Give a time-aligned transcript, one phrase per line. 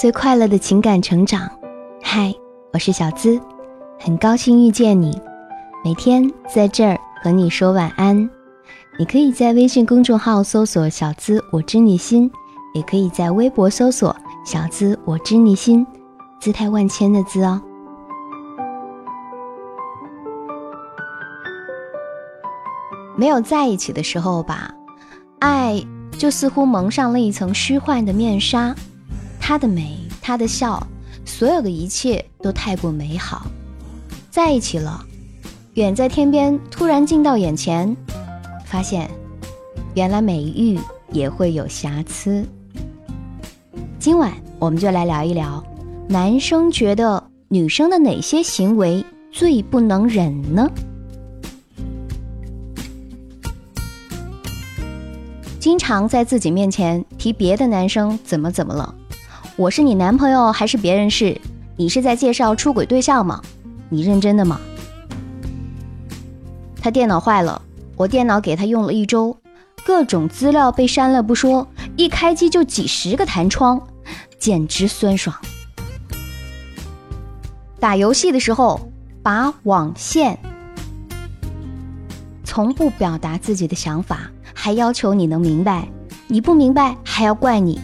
[0.00, 1.46] 最快乐的情感成长。
[2.02, 2.34] 嗨，
[2.72, 3.38] 我是小资，
[3.98, 5.20] 很高兴遇见你。
[5.84, 8.16] 每天在这儿和你说晚安。
[8.98, 12.32] 你可以在微信公众号搜索“小资我知你心”，
[12.72, 15.86] 也可以在微博搜索“小资我知你心”，
[16.40, 17.60] 姿态万千的“资”哦。
[23.14, 24.74] 没有在一起的时候吧，
[25.40, 25.78] 爱
[26.16, 28.74] 就似乎蒙上了一层虚幻的面纱。
[29.50, 30.86] 她的美，她的笑，
[31.24, 33.50] 所有的一切都太过美好。
[34.30, 35.04] 在一起了，
[35.74, 37.96] 远在天边，突然近到眼前，
[38.64, 39.10] 发现
[39.96, 40.78] 原来美玉
[41.10, 42.46] 也会有瑕疵。
[43.98, 45.60] 今晚我们就来聊一聊，
[46.08, 50.70] 男生觉得女生的哪些行为最不能忍呢？
[55.58, 58.94] 经常在自己面前提别的男生怎么怎么了。
[59.60, 61.38] 我是你男朋友还是别人是？
[61.76, 63.42] 你是在介绍出轨对象吗？
[63.90, 64.58] 你认真的吗？
[66.80, 67.60] 他电脑坏了，
[67.94, 69.36] 我电脑给他用了一周，
[69.84, 73.78] 各种资料被删了不说，一开机就几十个弹窗，
[74.38, 75.36] 简直酸爽。
[77.78, 78.80] 打游戏的时候
[79.22, 80.38] 拔网线，
[82.44, 85.86] 从不表达自己的想法，还要求你能明白，
[86.28, 87.78] 你不明白还要怪你。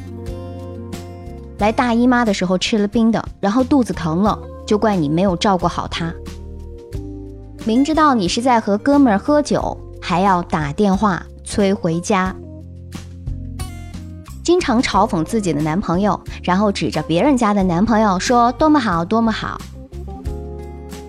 [1.58, 6.12] 来大姨妈的时候吃了冰的，然后肚子疼了，就怪你没有照顾好她。
[7.64, 12.34] 明知道你是在和哥们儿喝酒，还要打电话催回家。
[14.44, 19.60] 经常嘲讽自己的男朋友，然后指着别人家的男朋友说多么好多么好。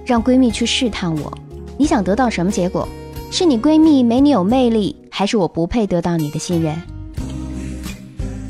[0.06, 1.32] 让闺蜜去试探我，
[1.78, 2.88] 你想得到什么结果？
[3.30, 6.82] 是你闺蜜没你有魅力，还是我不配得到你的信任？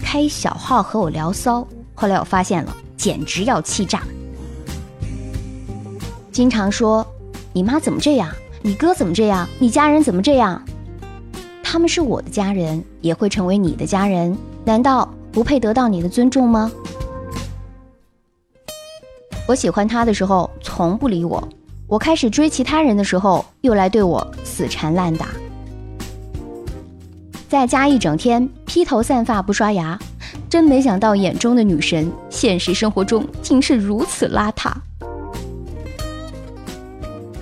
[0.01, 1.67] 开小号和我聊骚。
[1.99, 4.03] 后来我发现了，简直要气炸。
[6.31, 7.05] 经常说，
[7.51, 8.29] 你妈怎么这样？
[8.61, 9.49] 你哥怎么这样？
[9.57, 10.61] 你家人怎么这样？
[11.63, 16.71] 他们是我的家人，也会成为你的家人，难道不配得到你的尊重吗？
[19.47, 21.49] 我喜欢他的时候从不理我，
[21.87, 25.29] 我开始追其他人的时候又来对我死缠烂打，
[27.49, 29.97] 在家一整天披头散发不刷牙。
[30.49, 34.71] 真没想到，眼中的女神，现实生活中竟是如此邋遢。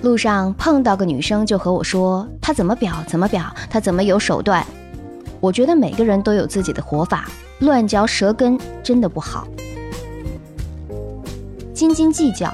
[0.02, 4.64] 路上碰到个女生，就和我说她怎么表怎么表，她怎么有手段。
[5.40, 7.28] 我觉得每个人都有自己的活法，
[7.60, 9.46] 乱嚼舌根真的不好。
[11.74, 12.52] 斤斤计较，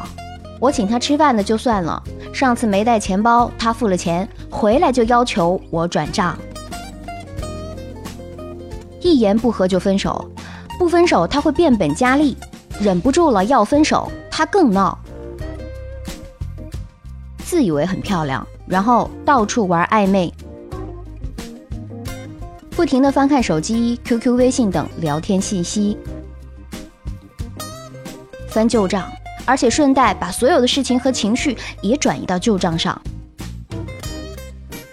[0.58, 6.36] 我请他吃饭的就算了，上次没带钱包，他付了钱，回来就要求我转账，
[9.12, 10.30] 一言不合就分手。
[10.78, 12.36] 不分手他会变本加厉，
[12.80, 14.98] 忍不住了要分手，他更闹。
[17.44, 20.32] 自以为很漂亮，然后到处玩暧昧，
[22.70, 25.96] 不停的翻看手机、QQ、微信等聊天信息，
[28.48, 29.06] 翻旧账，
[29.44, 33.00] 而且顺带把所有的事情和情绪也转移到旧账上。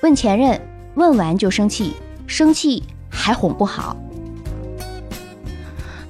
[0.03, 0.59] 问前任，
[0.95, 1.95] 问完就生气，
[2.27, 3.95] 生气还哄不好。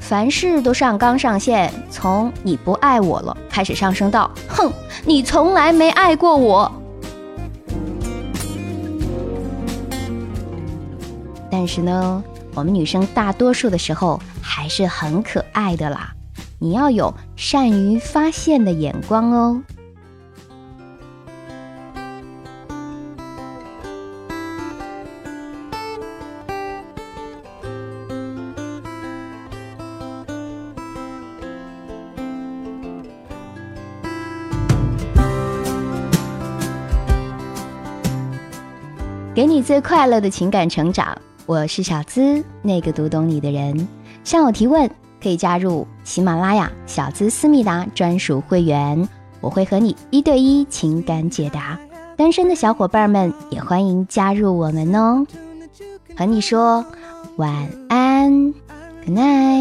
[0.09, 4.73] 凡事都上纲上线，从“你不爱我了”开始上升到“哼，
[5.05, 6.71] 你从来没爱过我”。
[11.51, 12.23] 但是呢，
[12.55, 16.11] 我们女生大多数的时候还是很可爱的啦，
[16.57, 19.61] 你要有善于发现的眼光哦。
[39.39, 43.87] 给你最快乐的情感成长，我是小资，那个读懂你的人。
[44.25, 44.91] 向我提问
[45.23, 49.07] 可以加入喜马拉雅小资思密达专属会员，
[49.39, 51.79] 我会和你一对一情感解答。
[52.17, 55.25] 单身的小伙伴们也欢迎加入我们哦。
[56.17, 56.85] 和你说
[57.37, 58.53] 晚安
[59.05, 59.58] ，Good night，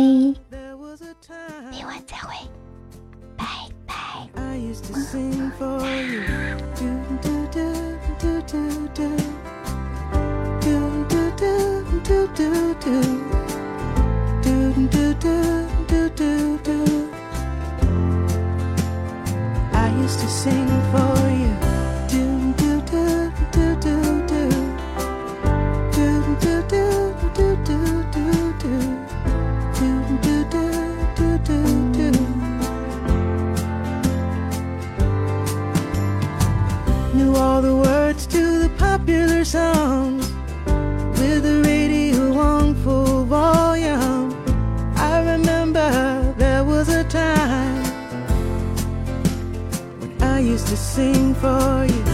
[50.78, 52.07] sing for you.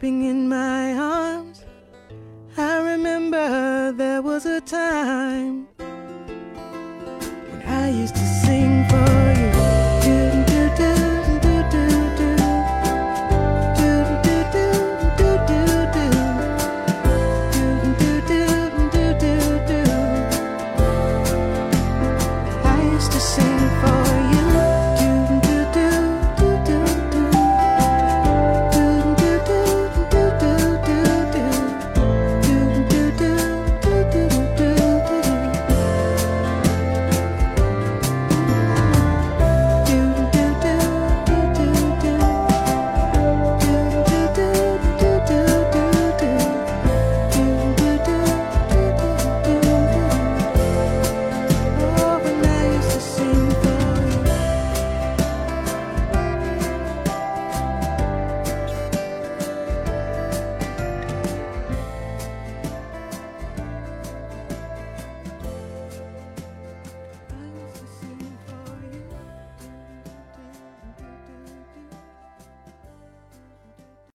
[0.00, 1.62] sleeping in my arms.
[2.56, 5.68] I remember there was a time